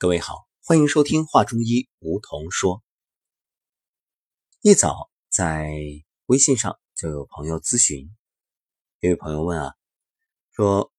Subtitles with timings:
[0.00, 2.82] 各位好，欢迎收听《话中医》，梧桐说。
[4.62, 5.70] 一早在
[6.24, 8.10] 微信上就有朋友咨询，
[9.00, 9.74] 有位朋友问啊，
[10.52, 10.90] 说：“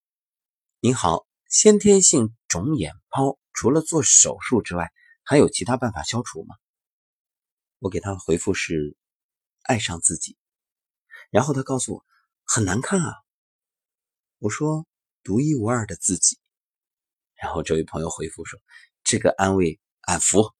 [0.81, 4.91] 您好，先天性肿眼泡除了做手术之外，
[5.23, 6.55] 还有其他办法消除吗？”
[7.81, 8.95] 我给他回复是
[9.65, 10.37] ：“爱上自己。”
[11.31, 12.05] 然后他告诉我
[12.45, 13.15] ：“很难看啊。”
[14.37, 14.85] 我说
[15.25, 16.37] ：“独一无二的自己。”
[17.41, 18.59] 然后这位朋友回复说。
[19.03, 20.53] 这个安慰俺服。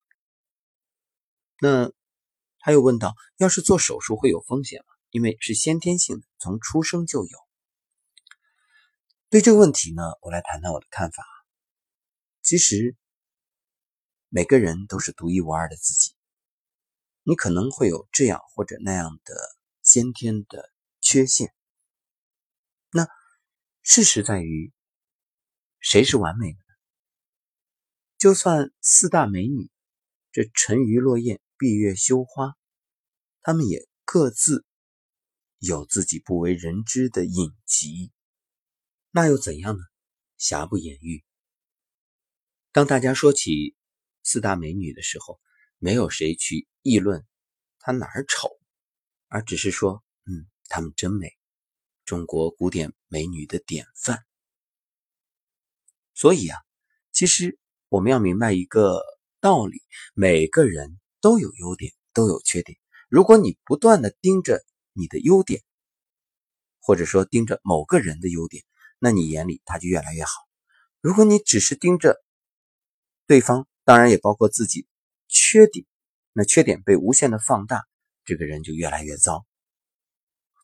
[1.60, 1.92] 那
[2.60, 4.94] 他又问道：“要是做手术会有风险吗？
[5.10, 7.40] 因为是先天性的，从出生就有。”
[9.30, 11.24] 对这个问题呢，我来谈谈我的看法。
[12.42, 12.96] 其实
[14.30, 16.16] 每个人都是独一无二的自己，
[17.24, 19.36] 你可能会有这样或者那样的
[19.84, 21.54] 先天的缺陷。
[22.92, 23.08] 那
[23.84, 24.74] 事实在于，
[25.80, 26.60] 谁是完美的？
[28.22, 29.72] 就算四大美女，
[30.32, 32.56] 这沉鱼落雁、闭月羞花，
[33.42, 34.64] 她们也各自
[35.58, 38.12] 有自己不为人知的隐疾，
[39.10, 39.84] 那又怎样呢？
[40.38, 41.24] 瑕不掩瑜。
[42.72, 43.76] 当大家说起
[44.22, 45.42] 四大美女的时候，
[45.80, 47.26] 没有谁去议论
[47.80, 48.50] 她哪儿丑，
[49.30, 51.36] 而只是说：“嗯，她们真美，
[52.06, 54.24] 中国古典美女的典范。”
[56.14, 56.60] 所以啊，
[57.12, 57.58] 其实。
[57.92, 59.04] 我们要明白一个
[59.42, 59.82] 道理：
[60.14, 62.78] 每个人都有优点，都有缺点。
[63.10, 65.62] 如果你不断的盯着你的优点，
[66.80, 68.64] 或者说盯着某个人的优点，
[68.98, 70.32] 那你眼里他就越来越好。
[71.02, 72.24] 如果你只是盯着
[73.28, 74.88] 对方，当然也包括自己
[75.28, 75.86] 缺点，
[76.32, 77.84] 那缺点被无限的放大，
[78.24, 79.46] 这个人就越来越糟。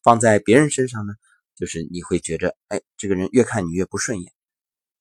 [0.02, 1.14] 放在别人身上呢，
[1.58, 4.32] 就是你会觉着，哎，这个人越看你越不顺眼；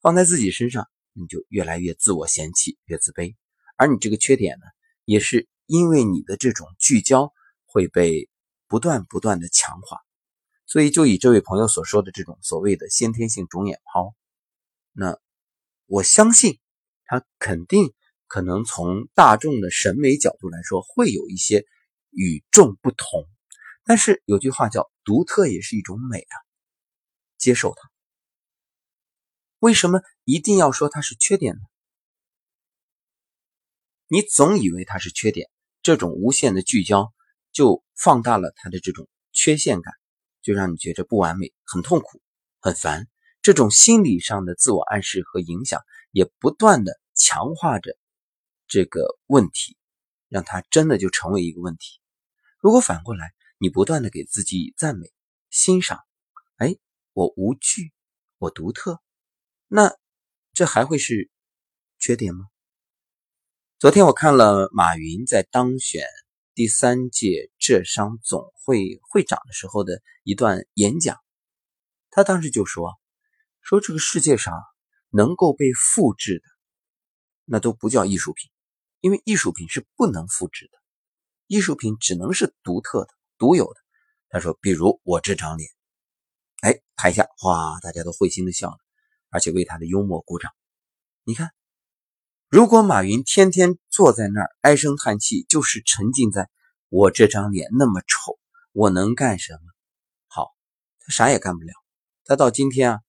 [0.01, 0.89] 放在自己身上。
[1.19, 3.35] 你就越来越自我嫌弃，越自卑，
[3.77, 4.67] 而你这个缺点呢，
[5.05, 7.33] 也是因为你的这种聚焦
[7.65, 8.29] 会被
[8.69, 10.01] 不断不断的强化，
[10.67, 14.15] 所以就以这位朋友所说的这种所谓的先天性肿眼泡，
[14.93, 15.19] 那
[15.87, 16.59] 我相信
[17.05, 17.95] 他肯定
[18.27, 21.65] 可能从大众的审美角度来说会有一些
[22.11, 23.27] 与众不同，
[23.85, 26.35] 但是有句话叫独特也是一种美啊，
[27.39, 27.96] 接受它。
[29.67, 31.61] 为什么一定要说它是缺点呢？
[34.07, 35.51] 你总以为它是缺点，
[35.83, 37.13] 这种无限的聚焦
[37.51, 39.93] 就放大了它的这种缺陷感，
[40.41, 42.23] 就让你觉着不完美、很痛苦、
[42.61, 43.09] 很烦。
[43.43, 47.99] 这种心理上的自我暗示和影响，也不断的强化着
[48.69, 49.77] 这个问题，
[50.29, 51.99] 让它真的就成为一个问题。
[52.61, 55.13] 如果反过来，你不断的给自己以赞美、
[55.51, 56.05] 欣赏，
[56.55, 56.77] 哎，
[57.15, 57.93] 我无惧，
[58.39, 59.03] 我独特。
[59.69, 59.93] 那
[60.53, 61.29] 这还会是
[61.99, 62.47] 缺点吗？
[63.81, 66.07] 昨天我看了马云在当选
[66.55, 71.19] 第三届浙商总会会长的时候的一段演讲，
[72.11, 72.95] 他当时就说
[73.61, 74.55] ：“说这个世界上
[75.11, 76.45] 能够被复制的，
[77.45, 78.49] 那都不叫艺术品，
[79.01, 80.79] 因为艺术品是不能复制的，
[81.49, 83.81] 艺术品只能是独特的、独有的。”
[84.31, 85.69] 他说：“比如我这张脸，
[86.61, 88.79] 哎，台下哗，大家都会心的笑了。”
[89.31, 90.53] 而且为他的幽默鼓掌。
[91.25, 91.51] 你看，
[92.49, 96.49] 如果马云天天坐在那儿唉声叹气，就是沉浸在
[96.89, 98.39] 我这张脸那么丑，
[98.71, 99.61] 我能干什么？
[100.29, 100.55] 好，
[101.01, 101.73] 他啥也干不了。
[102.25, 103.01] 他到今天啊，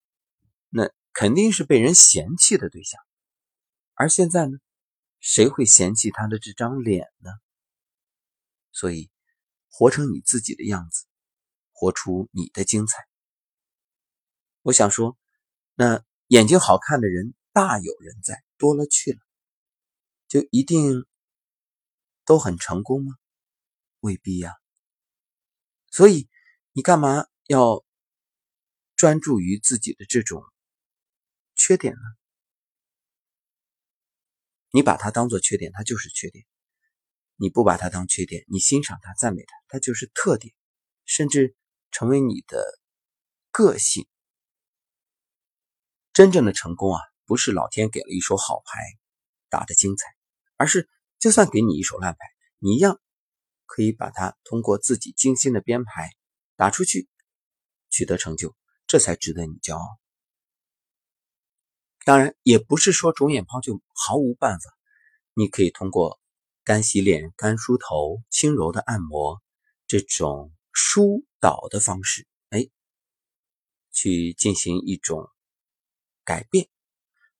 [0.69, 2.99] 那肯定是被人嫌弃的对象。
[3.93, 4.57] 而现在呢，
[5.19, 7.29] 谁会嫌弃他的这张脸呢？
[8.71, 9.11] 所以，
[9.69, 11.05] 活成你自己的样子，
[11.71, 13.05] 活出你的精彩。
[14.63, 15.15] 我想说。
[15.79, 19.19] 那眼睛好看的人大有人在，多了去了，
[20.27, 21.05] 就一定
[22.25, 23.13] 都很成功吗？
[23.99, 24.55] 未必呀。
[25.91, 26.27] 所以
[26.71, 27.85] 你干嘛要
[28.95, 30.41] 专注于自己的这种
[31.53, 32.01] 缺点呢？
[34.71, 36.43] 你把它当做缺点，它就是缺点；
[37.35, 40.55] 你不把它当缺点，你欣赏它、赞美它，它就是特点，
[41.05, 41.55] 甚至
[41.91, 42.65] 成为你的
[43.51, 44.07] 个性。
[46.17, 48.81] 真正的成功啊，不是老天给了一手好牌，
[49.49, 50.07] 打得精彩，
[50.55, 52.17] 而是就算给你一手烂牌，
[52.57, 52.99] 你一样
[53.67, 56.09] 可以把它通过自己精心的编排
[56.55, 57.07] 打出去，
[57.91, 58.55] 取得成就，
[58.87, 59.99] 这才值得你骄傲。
[62.03, 64.71] 当然，也不是说肿眼泡就毫无办法，
[65.35, 66.19] 你可以通过
[66.63, 69.39] 干洗脸、干梳头、轻柔的按摩
[69.85, 72.67] 这种疏导的方式，哎，
[73.91, 75.29] 去进行一种。
[76.27, 76.67] 改变，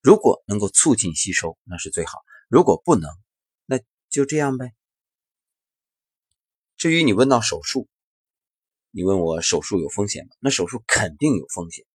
[0.02, 3.12] 如果能够促进吸收，那是最好；如果不能，
[3.66, 4.74] 那就这样呗。
[6.78, 7.90] 至于你问到手术，
[8.92, 10.32] 你问我手术有风险吗？
[10.40, 11.86] 那手术肯定有风险。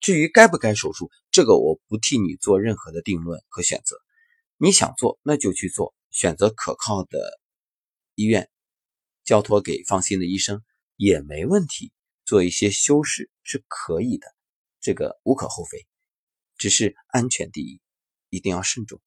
[0.00, 3.98] 至于该不该手术，这个我不替你做任何的定论和选择。
[4.56, 7.40] 你想做，那就去做，选择可靠的
[8.14, 8.48] 医院，
[9.22, 10.64] 交托给放心的医生
[10.96, 11.92] 也没问题。
[12.24, 14.34] 做一些修饰是可以的，
[14.80, 15.86] 这个无可厚非。
[16.62, 17.80] 只是安全第一，
[18.28, 19.00] 一定要慎重。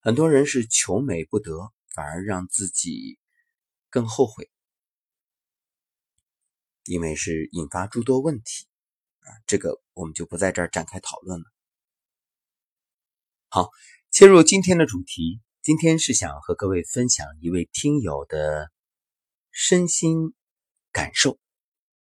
[0.00, 3.20] 很多人是求美不得，反而让自己
[3.88, 4.50] 更后悔。
[6.86, 8.66] 因为是引发诸多问题
[9.20, 11.44] 啊，这个我们就不在这儿展开讨论了。
[13.48, 13.70] 好，
[14.10, 18.72] 切入今天的主题，今天是想和各位分享一位听友的
[19.52, 20.34] 身心
[20.90, 21.38] 感受，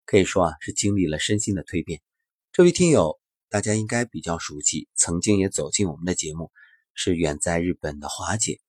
[0.05, 2.01] 可以说啊是经历了身心的蜕变。
[2.51, 3.21] 这位听友
[3.55, 6.51] 大家应该比较熟悉，曾经也走进我们的节目，
[6.93, 8.59] 是远在日本的华姐。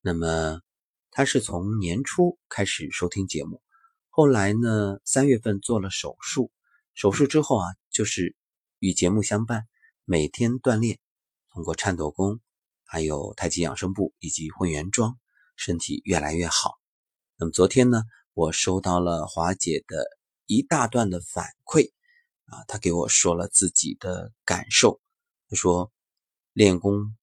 [0.00, 0.62] 那么
[1.10, 3.60] 她是从年初开始收听节目。
[4.08, 6.50] 后来呢，三月份做了手术，
[6.94, 8.34] 手术之后啊，就是
[8.78, 9.66] 与节目相伴，
[10.06, 10.98] 每天锻炼，
[11.52, 12.40] 通过颤抖功，
[12.86, 15.18] 还有太极养生步以及混元桩，
[15.56, 16.78] 身体越来越好。
[17.36, 18.02] 那么昨天呢，
[18.32, 20.06] 我收到了华姐的
[20.46, 21.92] 一大段的反馈
[22.46, 25.00] 啊，他给我说了自己的感受，
[25.48, 25.92] 他说
[26.52, 27.16] 练功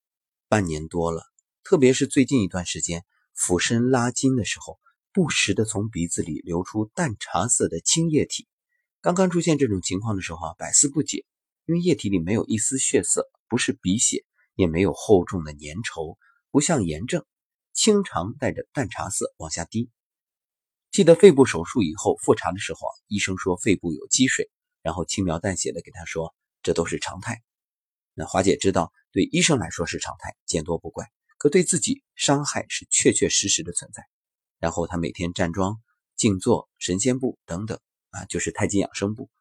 [0.47, 1.23] 半年多了，
[1.63, 3.03] 特别是最近一段时间，
[3.33, 4.79] 俯身拉筋的时候。
[5.15, 8.47] 不时的从鼻子里流出淡茶色的清液体。
[8.99, 11.23] 刚刚出现这种情况的时候啊，百思不解，
[11.67, 14.25] 因为液体里没有一丝血色，不是鼻血，
[14.55, 16.17] 也没有厚重的粘稠，
[16.49, 17.23] 不像炎症，
[17.73, 19.91] 清长带着淡茶色往下滴。
[20.89, 24.49] 记得肺部手术以后复查的时候啊，医生说肺部有积水，
[24.83, 27.41] 然后轻描淡写的给他说这都是常态。
[28.13, 31.09] 那华姐知道，对医生来说是常态，见多不怪，
[31.39, 34.03] 可对自己伤害是确确实实的存在。
[34.59, 35.81] 然后他每天站桩、
[36.15, 37.79] 静坐、神仙步等等
[38.11, 39.31] 啊，就是太极养生步。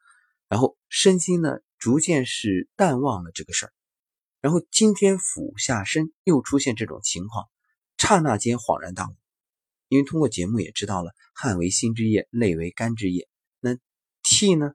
[0.48, 3.72] 然后身心呢，逐渐是淡忘了这个事儿。
[4.40, 7.48] 然后今天俯下身又出现这种情况，
[7.98, 9.14] 刹那间恍然大悟。
[9.88, 13.28] 因为通过节目也知道了，汗为心之液，泪为肝之液，
[13.60, 13.76] 那
[14.22, 14.72] 涕呢，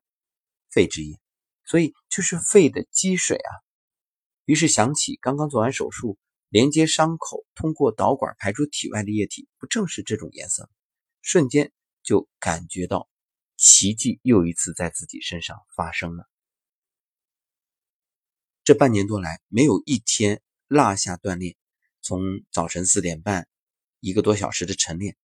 [0.78, 1.20] 肺之液，
[1.66, 3.52] 所以就是肺的积水啊。
[4.46, 6.20] 于是想起刚刚做完手术。
[6.50, 10.70] 连接伤口，通过导管排出体外的液体，不正是这种颜色？
[11.22, 13.10] 瞬间就感觉到
[13.58, 16.26] 奇迹又一次在自己身上发生了。
[18.64, 21.58] 这半年多来，没有一天落下锻炼，
[22.02, 23.46] 从早晨四点半
[24.00, 25.18] 一个多小时的晨练，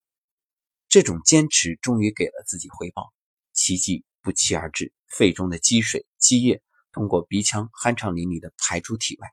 [0.90, 3.14] 这种坚持终于给了自己回报，
[3.54, 9.28] 奇迹不期而至，肺中的积水积液通过鼻腔酣畅淋漓的排出体外。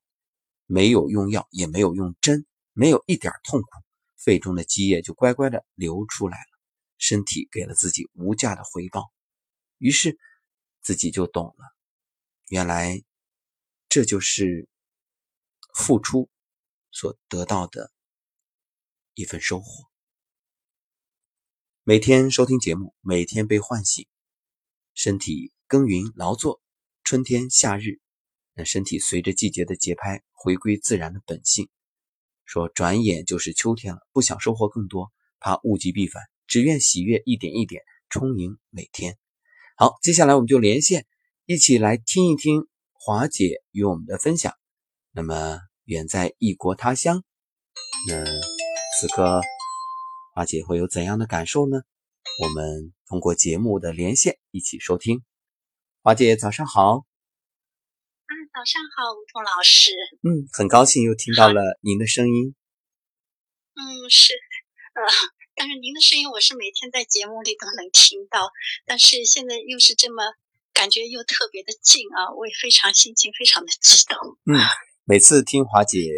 [0.66, 3.69] 没有用药，也没有用针，没有一点痛苦，
[4.16, 6.58] 肺中的积液就乖乖的流出来了，
[6.98, 9.10] 身体给了自己无价的回报，
[9.78, 10.19] 于是
[10.81, 11.64] 自己就懂了，
[12.48, 13.02] 原来
[13.88, 14.69] 这就是
[15.75, 16.28] 付出
[16.92, 17.90] 所得到的
[19.14, 19.88] 一份收获。
[21.82, 24.06] 每天收听节目，每天被唤醒，
[24.94, 26.60] 身体耕耘劳作，
[27.04, 28.00] 春天夏日。
[28.54, 31.69] 那身体随着季节的节拍回归自然的本性，
[32.44, 39.16] 说转眼就是秋天了，不想收获更多，怕物极必反，只愿喜悦一点一点充盈每天。
[39.76, 41.06] 好，接下来我们就连线，
[41.47, 44.52] 一起来听一听华姐与我们的分享。
[45.12, 47.25] 那么远在异国他乡，
[48.09, 48.25] 那
[49.00, 49.40] 此刻
[50.35, 51.80] 华姐会有怎样的感受呢？
[52.40, 55.23] 我们通过节目的连线一起收听。
[56.00, 57.04] 华姐，早上好。
[57.04, 59.90] 啊早上好，吴桐老师。
[60.23, 62.54] 嗯，很高兴又听到了您的声音。
[63.75, 64.32] 嗯，是，
[64.97, 65.02] 呃，
[65.54, 68.50] 但是您的声音我是每天在节目里都能听到，
[68.87, 70.23] 但是现在又是这么
[70.73, 74.16] 感觉又特别的近啊，我也非常心情非常的激动。
[74.47, 74.56] 嗯，
[75.04, 76.11] 每次听华姐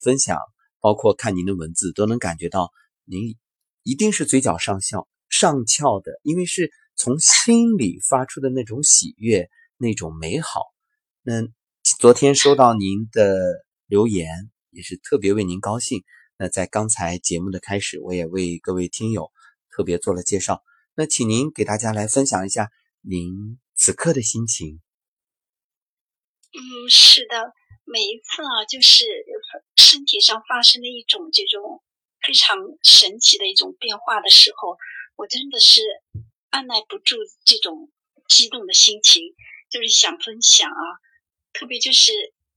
[0.00, 0.36] 分享，
[0.80, 2.72] 包括看您的文字，都能感觉到
[3.04, 3.36] 您
[3.84, 5.06] 一定是嘴角上笑
[5.38, 10.62] 上翘的，因为是从心里发出的那种喜悦，那种美好。
[11.22, 11.46] 那。
[11.98, 16.04] 昨天收到您的留言，也是特别为您高兴。
[16.36, 19.32] 那在刚才节目的开始，我也为各位听友
[19.70, 20.62] 特别做了介绍。
[20.94, 22.68] 那请您给大家来分享一下
[23.00, 24.82] 您此刻的心情。
[26.52, 27.54] 嗯，是的，
[27.84, 29.04] 每一次啊，就是
[29.76, 31.82] 身体上发生的一种这种
[32.20, 34.76] 非常神奇的一种变化的时候，
[35.18, 35.82] 我真的是
[36.50, 37.90] 按耐不住这种
[38.28, 39.34] 激动的心情，
[39.68, 40.82] 就是想分享啊。
[41.52, 42.12] 特别就是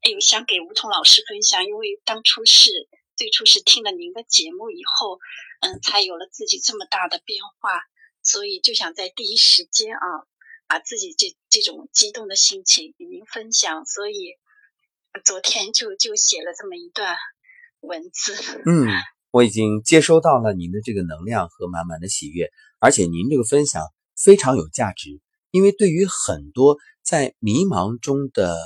[0.08, 2.70] 有想给吴桐老师分享，因为当初是
[3.16, 5.18] 最初是听了您的节目以后，
[5.62, 7.82] 嗯，才有了自己这么大的变化，
[8.22, 10.06] 所以就想在第一时间啊，
[10.68, 14.38] 把自己这这种激动的心情与您分享，所以
[15.26, 17.18] 昨天就就写了这么一段
[17.80, 18.36] 文字。
[18.68, 18.86] 嗯，
[19.32, 23.84] 我已经接收到了您的这个能量和满满的喜悦，而且您这个分享
[24.16, 25.20] 非常有价值，
[25.50, 28.58] 因为对于很多在迷茫中的。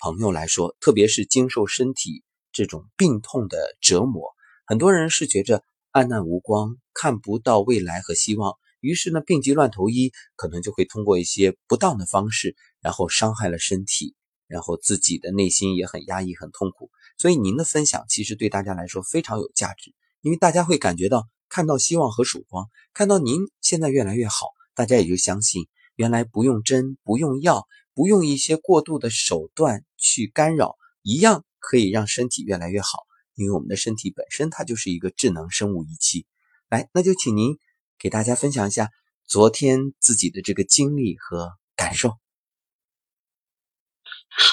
[0.00, 2.22] 朋友来说，特别是经受身体
[2.52, 4.32] 这种病痛的折磨，
[4.64, 14.14] 很多人是觉着暗淡无光，看不到未来和希望，于是呢，病急乱投医，可能就会通过一些不当的方式，然后伤害了身体，
[14.46, 16.92] 然后自己的内心也很压抑、很痛苦。
[17.18, 19.92] 所以您的分享其实对大家来说非常有价值，
[20.28, 27.66] 因为大家会感觉到看到希望和曙光，看到您现在越来越好，大家也就相信，原来不用针，不用药。
[27.94, 33.06] 不用一些过度的手段去干扰，一样可以让身体越来越好。
[33.34, 36.24] 因为我们的身体本身它就是一个智能生物仪器。
[36.68, 37.58] 来，那就请您
[37.98, 38.90] 给大家分享一下
[39.26, 42.10] 昨天自己的这个经历和感受。
[42.10, 42.14] 好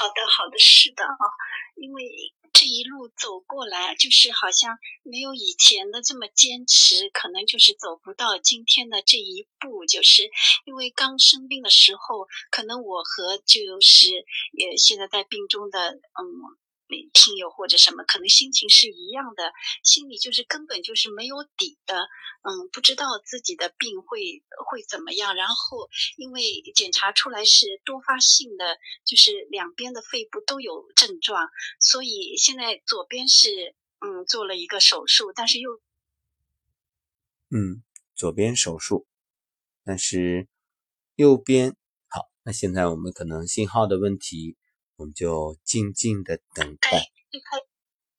[0.08, 1.24] 的，好的，是的啊，
[1.76, 2.04] 因为。
[2.58, 9.86] 这一路走过来，就是好像没有以前的这么坚持，可能就是走不到今天的这一步。
[9.86, 10.32] 就是
[10.64, 14.08] 因为刚生病的时候，可能我和就是
[14.54, 16.65] 也现在在病中的嗯。
[17.14, 19.52] 听友或者什么，可能心情是一样的，
[19.84, 22.08] 心里就是根本就是没有底的，
[22.44, 25.36] 嗯，不知道自己的病会会怎么样。
[25.36, 26.42] 然后因为
[26.76, 31.50] 检查出来是多发性的，就是两边的肺部都有症状，
[31.80, 35.82] 所以现在左边是嗯做了一个手术，但是又
[37.50, 37.84] 嗯
[38.16, 39.08] 左边手术，
[39.84, 40.48] 但是
[41.16, 41.76] 右边
[42.10, 42.30] 好。
[42.44, 44.56] 那现在我们可能信号的问题。
[44.98, 46.90] 我们就静静的等待。
[47.30, 47.58] 最开，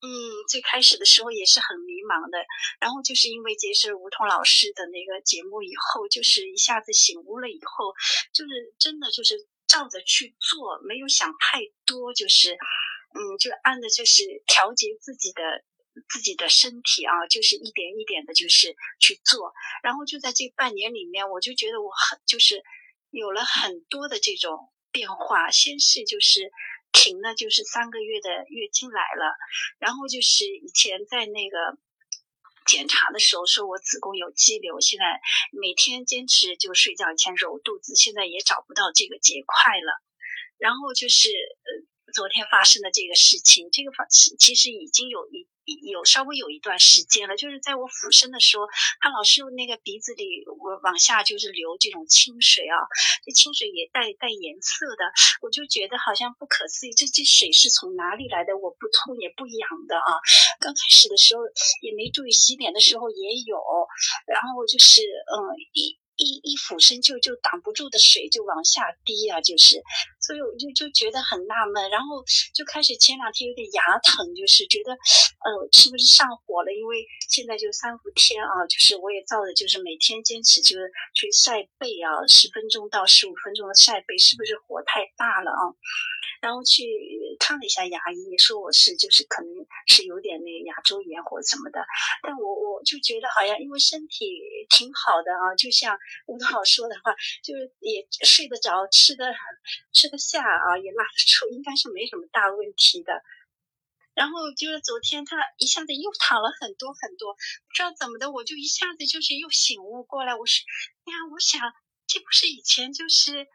[0.02, 0.08] 嗯，
[0.46, 2.36] 最开始的时候也是很迷茫的，
[2.78, 7.94] 然后就是因为结识吴桐老师的那个节目以后，就是一下子醒悟了以后，
[8.32, 15.64] 就是真的就是照着去做，没有想太多，就是，嗯，就按着就是调节自己的
[16.10, 19.54] 自己的身体啊，就是一点一点的，就是去做。
[19.82, 22.62] 然后就在这半年里面，我就觉得我很就是
[23.10, 24.70] 有了很多的这种。
[24.96, 26.50] 变化，先是就是
[26.90, 29.36] 停了，就是三个月的月经来了，
[29.78, 31.76] 然后就是以前在那个
[32.64, 35.20] 检查的时候说我子宫有肌瘤，现在
[35.52, 40.00] 每天坚持就睡觉前揉肚子，现在也找不到这个结块了，
[40.56, 45.46] 然后就是呃昨天发生的这个事情，这个发其实已经有一。
[45.66, 48.66] 有稍微有一段时间了，就是在我俯身的时候，
[49.00, 52.78] 他老是用那个鼻子里我往下就是流这种清水啊，
[53.24, 55.04] 这清水也带带颜色的，
[55.42, 58.56] 我就觉得好像不可思议，这这水是从哪里来的？
[58.56, 60.22] 我不痛也不痒的啊，
[60.60, 61.42] 刚开始的时候
[61.82, 63.58] 也没注意，洗脸的时候也有，
[64.26, 66.05] 然后就是嗯。
[66.16, 69.82] 一一俯身就就挡不住的水就往下滴啊，就是，
[70.20, 76.72] 所以我就就觉得很纳闷，然后就开始前两天有点牙疼，就是觉得，呃，是不是上火了？
[76.72, 85.62] 因为现在就三伏天啊，就是我也照着，就是每天坚持就是去晒背啊，十分钟到十五分钟的晒背，是不是火太大了啊？
[86.40, 86.84] 然后去
[87.38, 89.50] 看了一下牙医，说我是就是可能
[89.86, 91.84] 是有点那牙周炎或什么的，
[92.22, 99.32] 但我我就觉得好像因为身体挺好的啊，就像吴导说的话，就是也睡得着，吃的
[99.92, 103.22] 吃得下啊，也拉得出，应该是没什么大问题的。
[104.14, 110.64] 然后就是昨天他一下子又躺了很多很多，不知道怎么的，我就一下子就是又醒悟过来，我说，
[111.04, 111.60] 哎呀，我想
[112.06, 113.46] 这不是以前就是。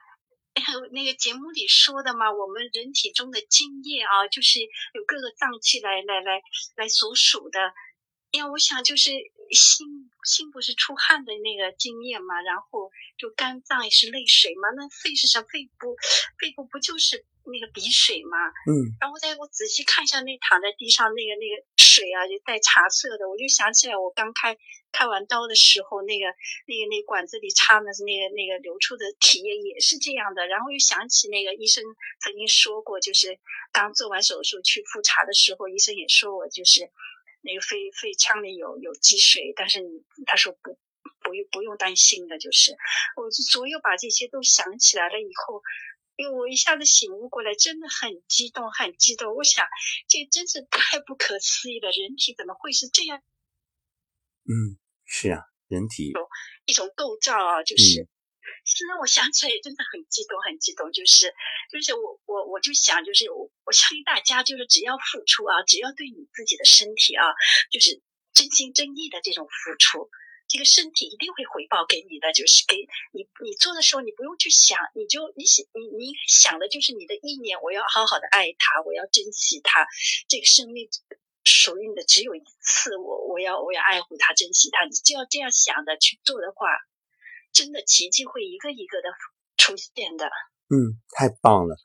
[0.91, 6.41] 那个节目里说的嘛，我们人体中的精液啊，就是有各个脏器来来来
[6.75, 7.73] 来所属的。
[8.31, 9.11] 因为我想，就是
[9.51, 15.47] 心心不是出汗的那个精液嘛，然后就肝脏也是泪水嘛，那肺是什么？
[15.51, 15.97] 肺部
[16.39, 18.37] 肺部不就是那个鼻水嘛？
[18.67, 18.93] 嗯。
[18.99, 24.57] 然后再我仔细看一下那躺在地上那个那个水啊，就带茶色的，我就想起来我刚开
[24.91, 26.25] 开完刀的时候，那个
[26.67, 30.47] 那个那管子里插的是那个那个流出的体液也是这样的。
[30.47, 31.83] 然后又想起那个医生
[32.19, 33.39] 曾经说过，就是
[33.71, 36.89] 刚做完手术去复查的时候，医生也说我就是。
[37.43, 39.89] 那个肺肺腔里有有积水，但是你
[40.27, 40.77] 他说不
[41.23, 42.77] 不用不用担心的，就是
[43.17, 45.63] 我就所有把这些都想起来了以后，
[46.15, 49.35] 因为我一下子醒悟过来，真的很激动很激动。
[49.35, 49.65] 我想
[50.07, 53.21] 这真是太不可思议了，人体怎么会是这样？
[54.43, 56.13] 嗯，是啊，人体
[56.65, 57.83] 一种构造啊，就是
[58.65, 60.91] 现在我想起来也真的很激动，很激动。
[60.91, 61.33] 就是，
[61.71, 67.25] 就是我我我就想，就是我我相信大家，就是只要付出啊，只要对你自己的身体啊，
[67.71, 68.01] 就是
[68.33, 70.09] 真心真意的这种付出，
[70.51, 72.33] 这个身体一定会回报给你的。
[72.33, 72.75] 就是给
[73.15, 79.87] 你你做的时候，你不用去想，你就你想你你想的就是你的意念，我要好好的爱他，我要珍惜他，
[80.27, 80.89] 这个生命
[81.45, 84.83] 属于你的只有一次，我我要我要爱护他，珍惜他。
[84.83, 86.67] 你就要这样想的去做的话。
[87.53, 89.09] 真的奇迹会一个一个的
[89.57, 90.25] 出现的。
[90.69, 91.75] 嗯，太棒了，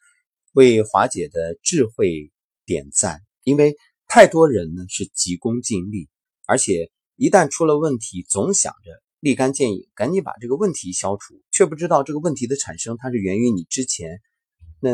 [0.52, 2.30] 为华姐的智慧
[2.64, 3.22] 点赞。
[3.42, 3.74] 因为
[4.06, 6.08] 太多人呢是急功近利，
[6.46, 14.20] 而且一旦出了问题，总想着立竿见影，赶紧把这个问题消除，却不知道这个问题的产生，它是源于你之前
[14.80, 14.90] 那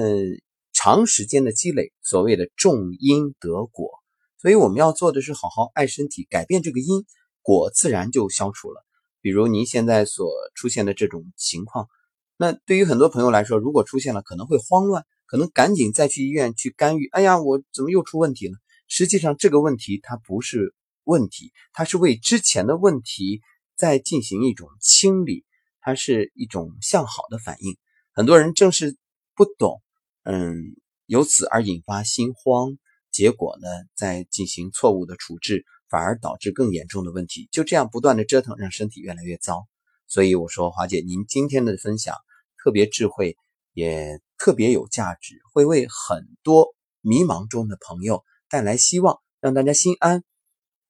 [0.72, 3.90] 长时间的积累，所谓的种因得果。
[4.38, 7.04] 所以我们要做的是好好爱身体，改变这个因，
[7.42, 8.84] 果自然就消除了。
[9.20, 11.88] 比如您现在所出现的这种情况，
[12.36, 17.08] 那对于很多朋友来说，如果出现了，可能会慌乱，可能赶紧再去医院去干预。
[17.10, 18.54] 哎呀，我怎么又出问题了？
[18.88, 23.40] 实际上，这个问题它不是问题，它是为之前的问题
[23.76, 25.44] 在进行一种清理，
[25.80, 27.76] 它是一种向好的反应。
[28.12, 28.96] 很多人正是
[29.34, 29.82] 不懂，
[30.24, 32.76] 嗯，由此而引发心慌，
[33.10, 35.64] 结果呢，在进行错误的处置。
[35.90, 39.66] 反而导致更严重的问题，就这样不断的折腾，让身体越来越糟。
[40.06, 42.16] 所以我说，华姐，您今天的分享
[42.64, 43.36] 特别智慧，
[43.74, 50.24] 也特别有价值，会为很多迷茫中的朋友带来希望，让大家心安。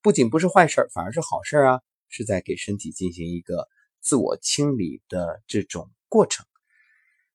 [0.03, 3.69] 不仅不是坏事反而是好事啊，是在给身体进行一个
[4.01, 6.45] 自我清理的这种过程。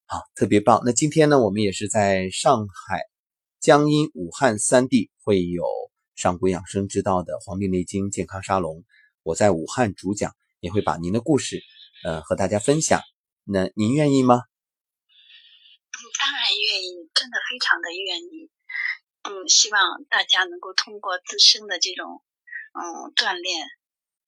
[0.05, 0.83] 好，特别棒。
[0.85, 3.01] 那今天呢，我们也是在上海、
[3.59, 5.65] 江阴、武汉三地会有。
[6.15, 8.79] 上古养生之道的《黄帝内经健康沙龙》，
[9.23, 11.63] 我在武汉主讲，也会把您的故事，
[12.03, 13.01] 呃，和大家分享。
[13.45, 14.35] 那您愿意吗？
[14.35, 18.51] 嗯，当然愿意，真的非常的愿意。
[19.23, 22.21] 嗯，希望大家能够通过自身的这种
[22.73, 23.67] 嗯锻炼，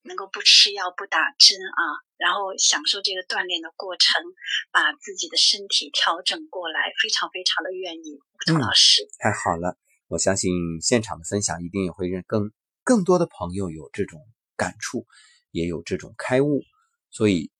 [0.02, 1.83] 能够不吃药、不打针啊，
[2.16, 4.22] 然后享受这个锻炼的过程，
[4.70, 8.18] 把自己的身体调整过来，非常非常的愿意。
[8.53, 9.76] 吴老师，太好了。
[10.09, 10.50] 我相信
[10.81, 12.50] 现场的分享一定也会让更
[12.83, 14.26] 更多的朋友有这种
[14.57, 15.07] 感触，
[15.50, 16.62] 也有这种开悟。
[17.11, 17.53] 所以，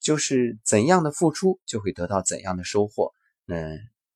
[0.00, 3.12] 就是怎样的付出，就会得到怎样的收获。
[3.44, 3.56] 那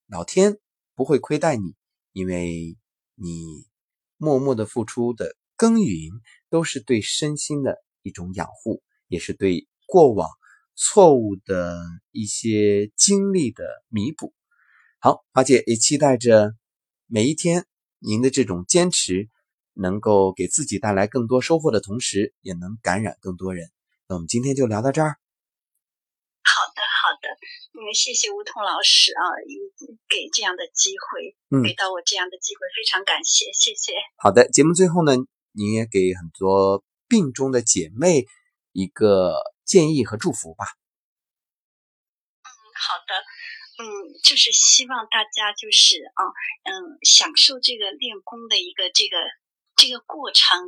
[0.08, 0.58] 老天
[0.94, 1.76] 不会亏待你，
[2.12, 2.76] 因为
[3.14, 3.66] 你
[4.16, 6.12] 默默的付出的耕耘，
[6.48, 10.30] 都是对身心的一种养护，也是对过往
[10.74, 11.76] 错误的
[12.12, 14.32] 一些经历的弥补。
[15.00, 16.54] 好，华姐也期待着。
[17.10, 17.64] 每一天，
[17.98, 19.30] 您的这种坚持，
[19.72, 23.70] 能够给自己带来更多收获的同时，也能感染更多人。
[24.06, 25.16] 那我们今天就聊到这儿。
[26.44, 27.28] 好的，好的，
[27.72, 29.24] 嗯，谢谢吴桐老师啊，
[30.08, 33.92] 给这样的机会，嗯，给到我这样的机会，非常感谢，谢谢。
[34.16, 35.12] 好的，节目最后呢，
[35.58, 38.24] 您也给很多病中的姐妹
[38.72, 40.64] 一个建议和祝福吧。
[42.42, 43.14] 嗯，好的。
[43.80, 43.84] 嗯，
[44.24, 46.22] 就是希望大家就是啊，
[46.64, 49.16] 嗯，享受这个练功的一个这个
[49.76, 50.58] 这个过程，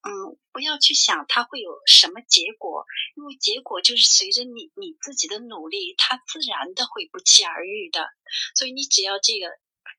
[0.00, 8.08] 嗯，不要去想它会有什么结果，因为结果就是随着你你自己的努力，它自然的会不期而遇的。
[8.54, 9.48] 所以你只要这个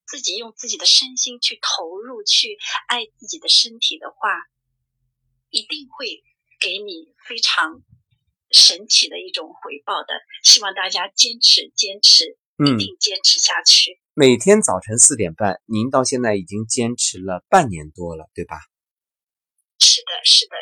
[0.08, 4.30] 自己用自己的身心去投入，去爱自己的身体的话，
[5.50, 6.24] 一定会
[6.60, 7.82] 给你非常
[8.52, 10.14] 神奇的一种回报的。
[10.44, 12.38] 希望大家坚持坚持。
[12.58, 14.00] 一定坚持下去。
[14.14, 18.56] 每天早晨四点半，您到现在已经坚持了半年多了，对吧？
[19.78, 20.56] 是的，是的。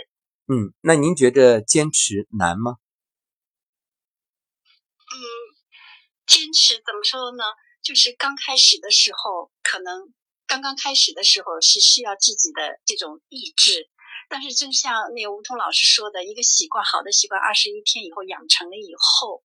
[0.47, 2.77] 嗯，那您觉得坚持难吗？
[4.65, 5.21] 嗯，
[6.25, 7.43] 坚持怎么说呢？
[7.83, 10.13] 就是刚开始的时候，可能
[10.47, 13.89] 刚刚开始的时候是需要自己的这种意志。
[14.29, 19.43] 但是，正像那个吴桐老师说的，一个习惯，好的习惯，二十一天以后养成了以后。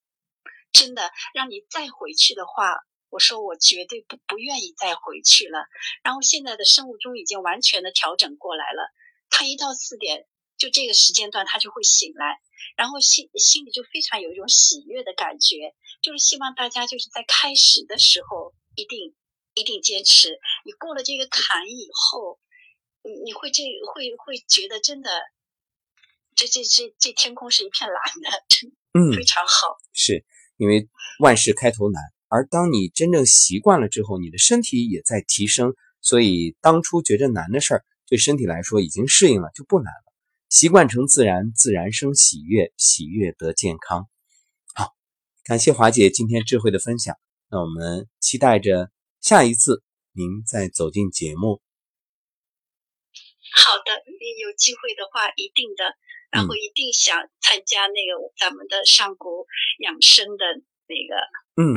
[0.71, 5.67] 真的让你再回去的话，我说我绝对不不愿意再回去了。
[6.03, 8.93] 然后现在的生物钟已经完全的调整过来了，
[9.31, 12.41] 他一到四点就这个时间段他就会醒来，
[12.77, 19.15] 然后心心里就非常有一种喜悦的感觉，就是希望大家就是在开始的时候一定
[19.55, 22.39] 一定坚持，你过了这个坎以后，
[23.03, 25.11] 你你会这会会觉得真的，
[26.35, 30.25] 这这这这天空是一片蓝的，真嗯 非常好是。
[30.57, 30.89] 因为
[31.21, 40.13] 万事开头难，而当你真正习惯了之后，你的身体也在提升，所以当初觉着难的事儿，对身体来说已经适应了，就不难了。
[40.49, 44.09] 习惯成自然，自然生喜悦，喜悦得健康。
[45.49, 47.17] 好，感谢华姐今天智慧的分享。
[47.49, 49.83] 那我们期待着下一次
[50.13, 51.63] 您再走进节目。
[53.57, 54.05] 好的，
[54.45, 55.85] 有机会的话，一定的，
[56.31, 59.47] 然后一定想参加那个咱们的上古
[59.79, 60.45] 养生的
[60.85, 61.17] 那个
[61.57, 61.73] 嗯。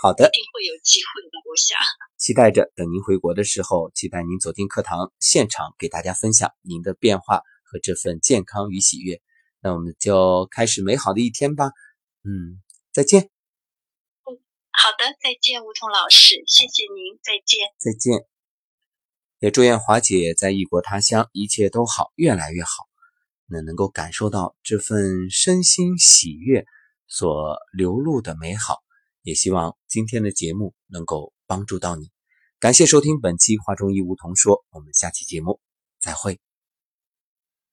[0.00, 1.78] 好的，一定会有机会的，我想。
[2.16, 9.20] 期待着等您回国的时候，期待您走进课堂现场，给大家分享您的变化和这份健康与喜悦。
[9.60, 11.66] 那我们就开始美好的一天吧。
[12.24, 12.60] 嗯，
[12.92, 13.22] 再见。
[13.22, 14.38] 嗯，
[14.72, 17.68] 好的，再见，梧桐老师，谢谢您，再见。
[17.78, 18.26] 再见。
[19.38, 22.88] 也祝愿华姐在异国他乡一切都好，越来越好。
[23.46, 26.66] 那能够感受到这份身心喜悦
[27.08, 28.78] 所流露的美好，
[29.22, 32.10] 也希望今天的节目能够帮助到你。
[32.58, 35.60] 感谢收听本期《画中医梧桐说》，我们下期节目
[36.00, 36.38] 再会。